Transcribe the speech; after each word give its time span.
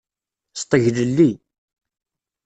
Sṭeglelli. 0.61 1.31